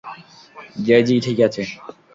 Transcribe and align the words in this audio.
জ্যাজই 0.85 1.19
ঠিক 1.25 1.37
আছে। 1.47 1.63